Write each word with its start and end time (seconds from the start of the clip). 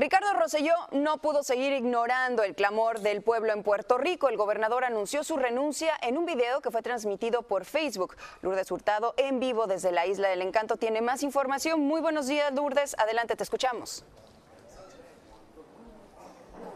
Ricardo 0.00 0.32
Rosselló 0.32 0.72
no 0.92 1.18
pudo 1.18 1.42
seguir 1.42 1.74
ignorando 1.74 2.42
el 2.42 2.54
clamor 2.54 3.00
del 3.00 3.20
pueblo 3.20 3.52
en 3.52 3.62
Puerto 3.62 3.98
Rico. 3.98 4.30
El 4.30 4.38
gobernador 4.38 4.82
anunció 4.82 5.22
su 5.24 5.36
renuncia 5.36 5.92
en 6.00 6.16
un 6.16 6.24
video 6.24 6.62
que 6.62 6.70
fue 6.70 6.80
transmitido 6.80 7.42
por 7.42 7.66
Facebook. 7.66 8.16
Lourdes 8.40 8.70
Hurtado, 8.70 9.12
en 9.18 9.40
vivo 9.40 9.66
desde 9.66 9.92
la 9.92 10.06
Isla 10.06 10.30
del 10.30 10.40
Encanto, 10.40 10.78
tiene 10.78 11.02
más 11.02 11.22
información. 11.22 11.82
Muy 11.82 12.00
buenos 12.00 12.28
días, 12.28 12.50
Lourdes. 12.54 12.98
Adelante, 12.98 13.36
te 13.36 13.42
escuchamos. 13.42 14.02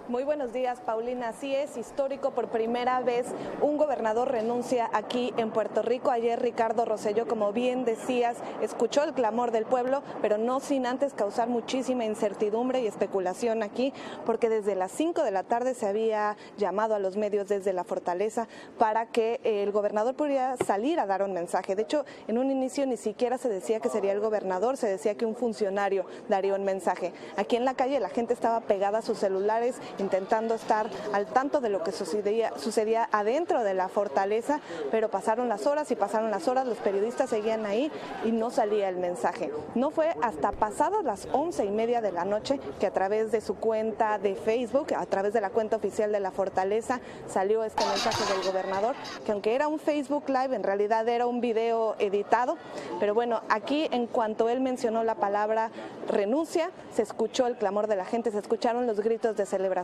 Muy 0.07 0.23
buenos 0.23 0.53
días, 0.53 0.81
Paulina. 0.81 1.29
Así 1.29 1.55
es, 1.55 1.79
histórico 1.79 2.33
por 2.33 2.49
primera 2.49 3.01
vez 3.01 3.27
un 3.63 3.79
gobernador 3.79 4.31
renuncia 4.31 4.91
aquí 4.93 5.33
en 5.39 5.51
Puerto 5.51 5.81
Rico. 5.81 6.11
Ayer 6.11 6.43
Ricardo 6.43 6.85
Rosselló, 6.85 7.27
como 7.27 7.55
bien 7.55 7.87
decías, 7.87 8.37
escuchó 8.61 9.03
el 9.03 9.15
clamor 9.15 9.51
del 9.51 9.65
pueblo, 9.65 10.03
pero 10.21 10.37
no 10.37 10.61
sin 10.61 10.85
antes 10.85 11.15
causar 11.15 11.49
muchísima 11.49 12.05
incertidumbre 12.05 12.83
y 12.83 12.87
especulación 12.87 13.63
aquí, 13.63 13.95
porque 14.27 14.51
desde 14.51 14.75
las 14.75 14.93
5 14.93 15.23
de 15.23 15.31
la 15.31 15.43
tarde 15.43 15.73
se 15.73 15.87
había 15.87 16.37
llamado 16.59 16.95
a 16.95 16.99
los 16.99 17.17
medios 17.17 17.49
desde 17.49 17.73
la 17.73 17.85
fortaleza 17.85 18.47
para 18.79 19.07
que 19.07 19.41
el 19.43 19.73
gobernador 19.73 20.15
pudiera 20.17 20.59
salir 20.59 21.01
a 21.01 21.07
dar 21.07 21.23
un 21.23 21.33
mensaje. 21.33 21.77
De 21.77 21.83
hecho, 21.83 22.05
en 22.29 22.37
un 22.37 22.51
inicio 22.51 22.87
ni 22.87 22.99
siquiera 22.99 23.39
se 23.39 23.49
decía 23.49 23.81
que 23.81 23.89
sería 23.89 24.13
el 24.13 24.21
gobernador, 24.21 24.77
se 24.77 24.87
decía 24.87 25.15
que 25.15 25.25
un 25.25 25.35
funcionario 25.35 26.05
daría 26.29 26.55
un 26.55 26.65
mensaje. 26.65 27.15
Aquí 27.39 27.57
en 27.57 27.65
la 27.65 27.73
calle 27.73 28.01
la 28.01 28.11
gente 28.11 28.35
estaba 28.35 28.61
pegada 28.61 28.99
a 28.99 29.03
sus 29.03 29.17
celulares 29.17 29.81
intentando 29.99 30.55
estar 30.55 30.89
al 31.13 31.27
tanto 31.27 31.61
de 31.61 31.69
lo 31.69 31.83
que 31.83 31.93
sucedía, 31.93 32.53
sucedía 32.57 33.09
adentro 33.13 33.63
de 33.63 33.75
la 33.75 33.89
fortaleza, 33.89 34.61
pero 34.91 35.09
pasaron 35.09 35.49
las 35.49 35.67
horas 35.67 35.91
y 35.91 35.97
pasaron 35.97 36.31
las 36.31 36.49
horas, 36.49 36.67
los 36.67 36.79
periodistas 36.79 37.31
seguían 37.31 37.67
ahí 37.67 37.91
y 38.25 38.33
no 38.33 38.51
salía 38.51 38.89
el 38.89 38.97
mensaje. 38.97 39.51
No 39.75 39.91
fue 39.91 40.15
hasta 40.23 40.53
pasadas 40.53 41.05
las 41.05 41.29
once 41.33 41.65
y 41.65 41.71
media 41.71 42.01
de 42.01 42.13
la 42.13 42.25
noche 42.25 42.59
que 42.81 42.87
a 42.87 42.93
través 42.93 43.31
de 43.33 43.41
su 43.41 43.57
cuenta 43.57 44.19
de 44.19 44.35
Facebook, 44.35 44.95
a 44.97 45.07
través 45.07 45.33
de 45.33 45.41
la 45.41 45.51
cuenta 45.51 45.77
oficial 45.77 46.13
de 46.13 46.21
la 46.21 46.31
fortaleza, 46.31 47.01
salió 47.29 47.65
este 47.65 47.85
mensaje 47.85 48.25
del 48.33 48.45
gobernador, 48.45 48.95
que 49.25 49.33
aunque 49.33 49.55
era 49.55 49.69
un 49.69 49.79
Facebook 49.79 50.25
Live, 50.29 50.55
en 50.55 50.63
realidad 50.63 51.09
era 51.09 51.27
un 51.27 51.41
video 51.41 51.95
editado, 51.99 52.57
pero 53.01 53.15
bueno, 53.15 53.43
aquí 53.49 53.89
en 53.91 54.07
cuanto 54.07 54.49
él 54.49 54.61
mencionó 54.61 55.05
la 55.05 55.15
palabra 55.15 55.71
renuncia, 56.09 56.71
se 56.95 57.03
escuchó 57.03 57.47
el 57.47 57.57
clamor 57.57 57.87
de 57.87 57.97
la 57.97 58.05
gente, 58.05 58.31
se 58.31 58.39
escucharon 58.39 58.87
los 58.87 59.01
gritos 59.01 59.37
de 59.37 59.47
celebración 59.47 59.84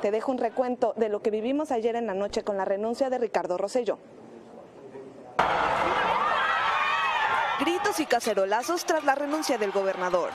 te 0.00 0.10
dejo 0.10 0.32
un 0.32 0.38
recuento 0.38 0.94
de 0.96 1.08
lo 1.08 1.22
que 1.22 1.30
vivimos 1.30 1.70
ayer 1.70 1.96
en 1.96 2.06
la 2.06 2.14
noche 2.14 2.42
con 2.42 2.56
la 2.56 2.64
renuncia 2.64 3.10
de 3.10 3.18
Ricardo 3.18 3.58
Rosselló. 3.58 3.98
Gritos 7.60 8.00
y 8.00 8.06
cacerolazos 8.06 8.84
tras 8.84 9.04
la 9.04 9.14
renuncia 9.14 9.58
del 9.58 9.70
gobernador. 9.70 10.30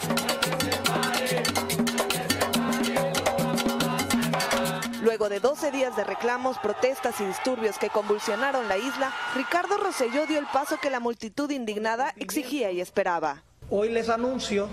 Luego 5.01 5.29
de 5.29 5.39
12 5.39 5.71
días 5.71 5.95
de 5.95 6.03
reclamos, 6.03 6.57
protestas 6.59 7.19
y 7.19 7.25
disturbios 7.25 7.77
que 7.77 7.89
convulsionaron 7.89 8.67
la 8.67 8.77
isla, 8.77 9.11
Ricardo 9.35 9.77
Rosselló 9.77 10.27
dio 10.27 10.38
el 10.38 10.45
paso 10.45 10.77
que 10.81 10.89
la 10.89 10.99
multitud 10.99 11.49
indignada 11.49 12.13
exigía 12.17 12.71
y 12.71 12.81
esperaba. 12.81 13.44
Hoy 13.69 13.89
les 13.89 14.09
anuncio 14.09 14.67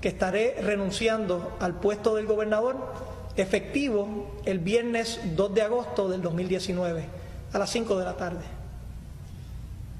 que 0.00 0.08
estaré 0.08 0.56
renunciando 0.60 1.56
al 1.60 1.74
puesto 1.74 2.16
del 2.16 2.26
gobernador 2.26 2.76
efectivo 3.36 4.30
el 4.44 4.58
viernes 4.58 5.20
2 5.36 5.54
de 5.54 5.62
agosto 5.62 6.08
del 6.08 6.22
2019 6.22 7.04
a 7.52 7.58
las 7.58 7.70
5 7.70 7.98
de 7.98 8.04
la 8.04 8.16
tarde. 8.16 8.44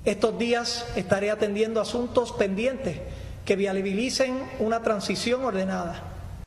Estos 0.05 0.39
días 0.39 0.86
estaré 0.97 1.30
atendiendo 1.30 1.80
asuntos 1.80 2.33
pendientes 2.33 3.00
que 3.44 3.56
viabilicen 3.56 4.42
una 4.58 4.83
transición 4.83 5.44
ordenada. 5.44 6.02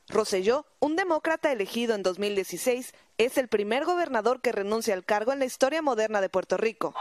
Roselló, 0.08 0.66
un 0.80 0.96
demócrata 0.96 1.52
elegido 1.52 1.96
en 1.96 2.04
2016, 2.04 2.94
es 3.18 3.38
el 3.38 3.48
primer 3.48 3.86
gobernador 3.86 4.42
que 4.42 4.52
renuncia 4.52 4.94
al 4.94 5.04
cargo 5.04 5.34
en 5.34 5.40
la 5.40 5.46
historia 5.46 5.82
moderna 5.82 6.22
de 6.22 6.30
Puerto 6.30 6.58
Rico 6.58 6.94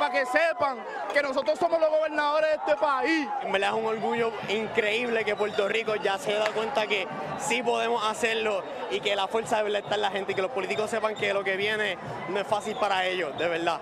para 0.00 0.12
que 0.12 0.24
sepan 0.24 0.78
que 1.12 1.22
nosotros 1.22 1.58
somos 1.58 1.78
los 1.78 1.90
gobernadores 1.90 2.48
de 2.50 2.56
este 2.56 2.76
país. 2.76 3.28
En 3.42 3.52
verdad 3.52 3.76
es 3.76 3.76
un 3.76 3.84
orgullo 3.84 4.32
increíble 4.48 5.26
que 5.26 5.36
Puerto 5.36 5.68
Rico 5.68 5.94
ya 5.96 6.16
se 6.16 6.32
da 6.32 6.46
cuenta 6.46 6.86
que 6.86 7.06
sí 7.38 7.62
podemos 7.62 8.02
hacerlo 8.06 8.64
y 8.90 9.00
que 9.00 9.14
la 9.14 9.28
fuerza 9.28 9.58
de 9.58 9.64
verdad 9.64 9.82
está 9.82 9.96
en 9.96 10.00
la 10.00 10.10
gente 10.10 10.32
y 10.32 10.34
que 10.34 10.42
los 10.42 10.50
políticos 10.52 10.88
sepan 10.88 11.14
que 11.14 11.34
lo 11.34 11.44
que 11.44 11.56
viene 11.56 11.98
no 12.30 12.40
es 12.40 12.46
fácil 12.46 12.76
para 12.76 13.04
ellos, 13.06 13.36
de 13.38 13.46
verdad. 13.46 13.78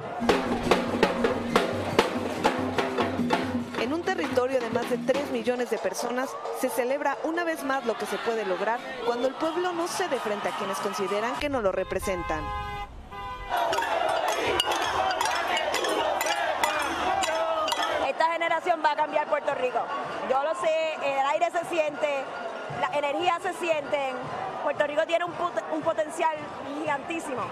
En 3.81 3.93
un 3.93 4.03
territorio 4.03 4.59
de 4.59 4.71
más 4.71 4.91
de 4.91 4.99
3 4.99 5.31
millones 5.31 5.71
de 5.71 5.78
personas 5.78 6.28
se 6.61 6.69
celebra 6.69 7.17
una 7.23 7.45
vez 7.45 7.62
más 7.62 7.87
lo 7.87 7.97
que 7.97 8.07
se 8.07 8.19
puede 8.19 8.45
lograr 8.45 8.81
cuando 9.07 9.28
el 9.28 9.34
pueblo 9.34 9.73
no 9.73 9.87
cede 9.87 10.19
frente 10.19 10.49
a 10.49 10.57
quienes 10.57 10.78
consideran 10.78 11.39
que 11.39 11.49
no 11.49 11.62
lo 11.62 11.71
representan. 11.71 12.43
Va 18.85 18.93
a 18.93 18.97
cambiar 18.97 19.27
Puerto 19.29 19.55
Rico. 19.55 19.79
Yo 20.29 20.43
lo 20.43 20.55
sé, 20.57 20.95
el 21.03 21.27
aire 21.27 21.51
se 21.51 21.65
siente, 21.67 22.25
la 22.81 22.99
energía 22.99 23.39
se 23.41 23.53
sienten. 23.55 24.17
Puerto 24.63 24.87
Rico 24.87 25.07
tiene 25.07 25.25
un, 25.25 25.33
un 25.73 25.83
potencial 25.83 26.37
gigantísimo 26.79 27.43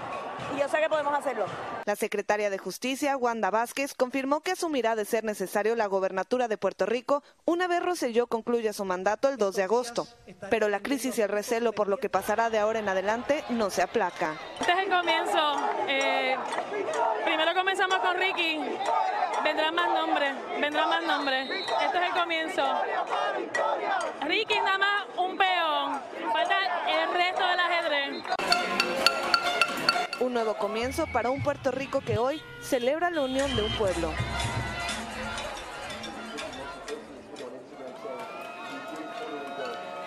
y 0.54 0.60
yo 0.60 0.68
sé 0.68 0.78
que 0.78 0.88
podemos 0.88 1.14
hacerlo. 1.14 1.46
La 1.84 1.96
secretaria 1.96 2.50
de 2.50 2.58
Justicia, 2.58 3.16
Wanda 3.16 3.50
Vázquez, 3.50 3.94
confirmó 3.94 4.40
que 4.40 4.52
asumirá 4.52 4.96
de 4.96 5.04
ser 5.04 5.24
necesario 5.24 5.76
la 5.76 5.86
gobernatura 5.86 6.48
de 6.48 6.58
Puerto 6.58 6.86
Rico 6.86 7.22
una 7.44 7.68
vez 7.68 7.82
Rosselló 7.82 8.26
concluya 8.26 8.72
su 8.72 8.84
mandato 8.84 9.28
el 9.28 9.36
2 9.36 9.54
de 9.54 9.62
agosto. 9.62 10.06
Pero 10.50 10.68
la 10.68 10.80
crisis 10.80 11.16
y 11.18 11.22
el 11.22 11.28
recelo 11.28 11.72
por 11.72 11.88
lo 11.88 11.98
que 11.98 12.10
pasará 12.10 12.50
de 12.50 12.58
ahora 12.58 12.80
en 12.80 12.88
adelante 12.88 13.44
no 13.50 13.70
se 13.70 13.82
aplaca. 13.82 14.34
Este 14.60 14.72
es 14.72 14.78
el 14.78 14.88
comienzo. 14.90 15.56
Eh, 15.88 16.36
primero 17.24 17.54
comenzamos 17.54 17.98
con 18.00 18.16
Ricky. 18.16 18.60
Vendrán 19.46 19.76
más 19.76 19.88
nombres, 19.88 20.34
vendrán 20.60 20.88
más 20.88 21.02
nombres. 21.04 21.48
Este 21.48 21.98
es 21.98 22.04
el 22.04 22.20
comienzo. 22.20 22.64
Ricky 24.22 24.56
nada 24.56 24.78
más 24.78 25.04
un 25.16 25.38
peón. 25.38 26.00
Falta 26.32 26.56
el 26.88 27.14
resto 27.14 27.46
del 27.46 27.60
ajedrez. 27.60 28.24
Un 30.18 30.32
nuevo 30.32 30.54
comienzo 30.54 31.06
para 31.12 31.30
un 31.30 31.44
Puerto 31.44 31.70
Rico 31.70 32.00
que 32.00 32.18
hoy 32.18 32.42
celebra 32.60 33.08
la 33.10 33.20
unión 33.20 33.54
de 33.54 33.62
un 33.62 33.72
pueblo. 33.74 34.12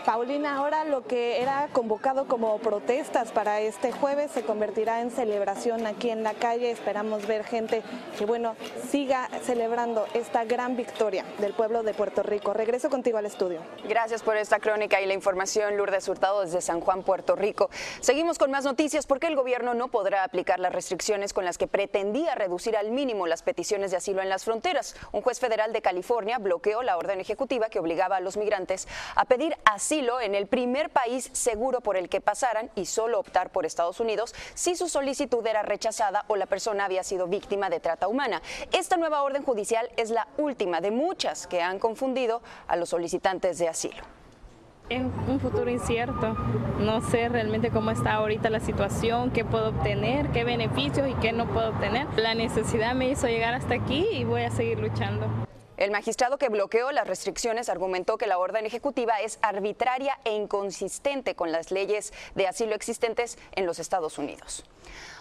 Paulina, 0.09 0.56
ahora 0.56 0.86
lo 0.86 1.06
que 1.06 1.40
era 1.40 1.70
convocado 1.72 2.28
como 2.28 2.58
protestas 2.58 3.31
para 3.31 3.62
este 3.62 3.92
jueves 3.92 4.31
se 4.31 4.42
convertirá 4.42 5.02
en 5.02 5.12
celebración 5.12 5.86
aquí 5.86 6.09
en 6.09 6.24
la 6.24 6.34
calle. 6.34 6.72
Esperamos 6.72 7.28
ver 7.28 7.44
gente 7.44 7.84
que, 8.18 8.25
bueno, 8.25 8.56
siga 8.90 9.30
celebrando 9.44 10.08
esta 10.16 10.46
gran 10.46 10.75
victoria 10.75 11.24
del 11.38 11.53
pueblo 11.53 11.84
de 11.84 11.94
Puerto 11.94 12.24
Rico. 12.24 12.53
Regreso 12.53 12.90
contigo 12.90 13.19
al 13.19 13.28
estudio. 13.28 13.62
Gracias 13.88 14.24
por 14.24 14.36
esta 14.36 14.58
crónica 14.58 15.00
y 15.00 15.06
la 15.06 15.14
información, 15.14 15.78
Lourdes 15.78 16.08
Hurtado, 16.08 16.42
desde 16.42 16.62
San 16.62 16.81
Juan, 16.81 17.03
Puerto 17.03 17.36
Rico. 17.36 17.69
Seguimos 18.02 18.40
con 18.40 18.50
más 18.50 18.64
noticias 18.64 19.06
porque 19.06 19.28
el 19.28 19.36
gobierno 19.36 19.75
no 19.75 19.90
podrá 19.90 20.24
aplicar 20.24 20.59
las 20.59 20.74
restricciones 20.74 21.34
con 21.34 21.46
las 21.46 21.59
que 21.59 21.68
pretendía 21.68 22.34
reducir 22.34 22.75
al 22.75 22.90
mínimo 22.90 23.28
las 23.28 23.44
peticiones 23.44 23.92
de 23.92 23.98
asilo 23.98 24.24
en 24.24 24.30
las 24.30 24.44
fronteras. 24.44 24.96
Un 25.12 25.22
juez 25.22 25.40
federal 25.40 25.72
de 25.72 25.84
California 25.84 26.40
bloqueó 26.40 26.81
la 26.81 26.98
orden 26.98 27.19
ejecutiva 27.19 27.69
que 27.69 27.78
obligaba 27.78 28.16
a 28.16 28.22
los 28.22 28.38
migrantes 28.38 28.88
a 29.14 29.25
pedir 29.25 29.56
asilo 29.66 29.99
en 30.00 30.34
el 30.34 30.48
primer 30.48 30.90
país 30.90 31.30
seguro 31.34 31.82
por 31.82 31.98
el 31.98 32.08
que 32.08 32.22
pasaran 32.22 32.70
y 32.76 32.86
solo 32.86 33.20
optar 33.20 33.50
por 33.52 33.66
Estados 33.66 34.00
Unidos 34.00 34.34
si 34.54 34.76
su 34.76 34.88
solicitud 34.88 35.46
era 35.46 35.62
rechazada 35.62 36.24
o 36.28 36.38
la 36.38 36.46
persona 36.46 36.86
había 36.86 37.04
sido 37.04 37.28
víctima 37.28 37.69
de 37.69 37.81
trata 37.81 38.07
humana. 38.07 38.42
Esta 38.72 38.96
nueva 38.96 39.24
orden 39.24 39.44
judicial 39.44 39.90
es 39.98 40.10
la 40.10 40.28
última 40.38 40.80
de 40.80 40.92
muchas 40.92 41.48
que 41.48 41.62
han 41.62 41.80
confundido 41.80 42.42
a 42.68 42.78
los 42.78 42.90
solicitantes 42.90 43.57
de 43.57 43.68
asilo. 43.68 44.01
Es 44.90 45.01
un 45.01 45.40
futuro 45.40 45.69
incierto. 45.69 46.34
No 46.80 47.02
sé 47.02 47.28
realmente 47.28 47.69
cómo 47.69 47.92
está 47.92 48.13
ahorita 48.13 48.50
la 48.50 48.62
situación, 48.62 49.31
qué 49.31 49.44
puedo 49.44 49.69
obtener, 49.69 50.30
qué 50.30 50.45
beneficios 50.45 51.10
y 51.10 51.13
qué 51.16 51.34
no 51.34 51.45
puedo 51.45 51.69
obtener. 51.69 52.07
La 52.16 52.36
necesidad 52.36 52.95
me 52.95 53.10
hizo 53.10 53.28
llegar 53.28 53.54
hasta 53.54 53.75
aquí 53.75 54.07
y 54.12 54.24
voy 54.24 54.44
a 54.44 54.52
seguir 54.52 54.80
luchando. 54.80 55.38
El 55.80 55.92
magistrado 55.92 56.38
que 56.38 56.50
bloqueó 56.50 56.92
las 56.92 57.08
restricciones 57.08 57.70
argumentó 57.70 58.18
que 58.18 58.28
la 58.28 58.38
orden 58.38 58.66
ejecutiva 58.66 59.22
es 59.22 59.40
arbitraria 59.42 60.20
e 60.26 60.34
inconsistente 60.34 61.36
con 61.36 61.54
las 61.54 61.72
leyes 61.72 62.12
de 62.36 62.48
asilo 62.48 62.76
existentes 62.76 63.38
en 63.54 63.66
los 63.66 63.80
Estados 63.80 64.18
Unidos. 64.18 64.66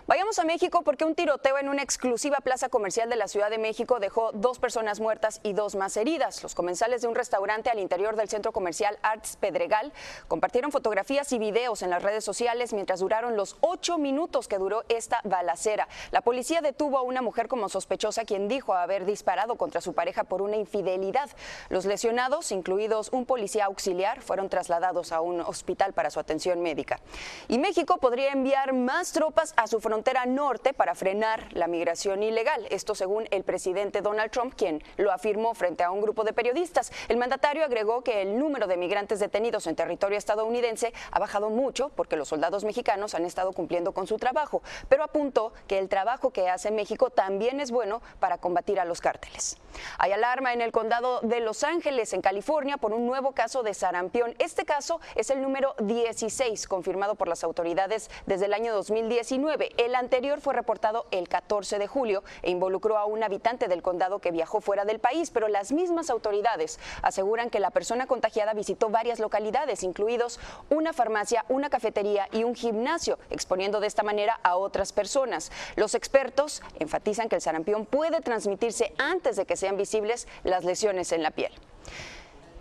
Vayamos 0.08 0.38
a 0.38 0.44
México 0.44 0.80
porque 0.84 1.04
un 1.04 1.14
tiroteo 1.14 1.58
en 1.58 1.68
una 1.68 1.82
exclusiva 1.82 2.38
plaza 2.38 2.70
comercial 2.70 3.10
de 3.10 3.16
la 3.16 3.28
Ciudad 3.28 3.50
de 3.50 3.58
México 3.58 4.00
dejó 4.00 4.30
dos 4.32 4.58
personas 4.58 5.00
muertas 5.00 5.38
y 5.42 5.52
dos 5.52 5.74
más 5.74 5.98
heridas. 5.98 6.42
Los 6.42 6.54
comensales 6.54 7.02
de 7.02 7.08
un 7.08 7.14
restaurante 7.14 7.68
al 7.68 7.78
interior 7.78 8.16
del 8.16 8.30
centro 8.30 8.50
comercial 8.50 8.98
Arts 9.02 9.36
Pedregal 9.36 9.92
compartieron 10.26 10.72
fotografías 10.72 11.30
y 11.32 11.38
videos 11.38 11.82
en 11.82 11.90
las 11.90 12.02
redes 12.02 12.24
sociales 12.24 12.72
mientras 12.72 13.00
duraron 13.00 13.36
los 13.36 13.58
ocho 13.60 13.98
minutos 13.98 14.48
que 14.48 14.56
duró 14.56 14.82
esta 14.88 15.20
balacera. 15.24 15.88
La 16.10 16.22
policía 16.22 16.62
detuvo 16.62 16.96
a 16.96 17.02
una 17.02 17.20
mujer 17.20 17.46
como 17.46 17.68
sospechosa 17.68 18.24
quien 18.24 18.48
dijo 18.48 18.72
haber 18.72 19.04
disparado 19.04 19.56
contra 19.56 19.82
su 19.82 19.92
pareja 19.92 20.24
por 20.24 20.40
una 20.40 20.56
infidelidad. 20.56 21.28
Los 21.68 21.84
lesionados, 21.84 22.50
incluidos 22.50 23.10
un 23.12 23.26
policía 23.26 23.66
auxiliar, 23.66 24.22
fueron 24.22 24.48
trasladados 24.48 25.12
a 25.12 25.20
un 25.20 25.42
hospital 25.42 25.92
para 25.92 26.08
su 26.08 26.18
atención 26.18 26.62
médica. 26.62 26.98
Y 27.46 27.58
México 27.58 27.98
podría 27.98 28.32
enviar 28.32 28.72
más 28.72 29.12
tropas 29.12 29.52
a 29.56 29.66
su 29.66 29.80
frontera 29.80 29.97
frontera 29.98 30.26
norte 30.26 30.74
para 30.74 30.94
frenar 30.94 31.48
la 31.54 31.66
migración 31.66 32.22
ilegal. 32.22 32.68
Esto 32.70 32.94
según 32.94 33.26
el 33.32 33.42
presidente 33.42 34.00
Donald 34.00 34.30
Trump, 34.30 34.54
quien 34.56 34.80
lo 34.96 35.10
afirmó 35.10 35.54
frente 35.54 35.82
a 35.82 35.90
un 35.90 36.00
grupo 36.00 36.22
de 36.22 36.32
periodistas. 36.32 36.92
El 37.08 37.16
mandatario 37.16 37.64
agregó 37.64 38.04
que 38.04 38.22
el 38.22 38.38
número 38.38 38.68
de 38.68 38.76
migrantes 38.76 39.18
detenidos 39.18 39.66
en 39.66 39.74
territorio 39.74 40.16
estadounidense 40.16 40.92
ha 41.10 41.18
bajado 41.18 41.50
mucho 41.50 41.88
porque 41.88 42.14
los 42.14 42.28
soldados 42.28 42.62
mexicanos 42.62 43.16
han 43.16 43.24
estado 43.24 43.52
cumpliendo 43.52 43.90
con 43.90 44.06
su 44.06 44.18
trabajo, 44.18 44.62
pero 44.88 45.02
apuntó 45.02 45.52
que 45.66 45.80
el 45.80 45.88
trabajo 45.88 46.30
que 46.30 46.48
hace 46.48 46.70
México 46.70 47.10
también 47.10 47.58
es 47.58 47.72
bueno 47.72 48.00
para 48.20 48.38
combatir 48.38 48.78
a 48.78 48.84
los 48.84 49.00
cárteles. 49.00 49.56
Hay 49.98 50.12
alarma 50.12 50.52
en 50.52 50.60
el 50.60 50.72
condado 50.72 51.20
de 51.22 51.40
Los 51.40 51.64
Ángeles, 51.64 52.12
en 52.12 52.22
California, 52.22 52.76
por 52.76 52.92
un 52.92 53.06
nuevo 53.06 53.32
caso 53.32 53.62
de 53.62 53.74
sarampión. 53.74 54.34
Este 54.38 54.64
caso 54.64 55.00
es 55.14 55.30
el 55.30 55.42
número 55.42 55.74
16 55.78 56.66
confirmado 56.66 57.14
por 57.14 57.28
las 57.28 57.44
autoridades 57.44 58.10
desde 58.26 58.46
el 58.46 58.54
año 58.54 58.74
2019. 58.74 59.70
El 59.76 59.94
anterior 59.94 60.40
fue 60.40 60.54
reportado 60.54 61.06
el 61.10 61.28
14 61.28 61.78
de 61.78 61.86
julio 61.86 62.22
e 62.42 62.50
involucró 62.50 62.98
a 62.98 63.04
un 63.04 63.22
habitante 63.22 63.68
del 63.68 63.82
condado 63.82 64.18
que 64.20 64.30
viajó 64.30 64.60
fuera 64.60 64.84
del 64.84 64.98
país, 64.98 65.30
pero 65.30 65.48
las 65.48 65.72
mismas 65.72 66.10
autoridades 66.10 66.78
aseguran 67.02 67.50
que 67.50 67.60
la 67.60 67.70
persona 67.70 68.06
contagiada 68.06 68.54
visitó 68.54 68.90
varias 68.90 69.18
localidades, 69.18 69.82
incluidos 69.82 70.40
una 70.70 70.92
farmacia, 70.92 71.44
una 71.48 71.70
cafetería 71.70 72.28
y 72.32 72.44
un 72.44 72.54
gimnasio, 72.54 73.18
exponiendo 73.30 73.80
de 73.80 73.86
esta 73.86 74.02
manera 74.02 74.40
a 74.42 74.56
otras 74.56 74.92
personas. 74.92 75.50
Los 75.76 75.94
expertos 75.94 76.62
enfatizan 76.78 77.28
que 77.28 77.36
el 77.36 77.42
sarampión 77.42 77.86
puede 77.86 78.20
transmitirse 78.20 78.92
antes 78.98 79.36
de 79.36 79.46
que 79.46 79.56
visibles 79.76 80.26
las 80.44 80.64
lesiones 80.64 81.12
en 81.12 81.22
la 81.22 81.30
piel. 81.30 81.52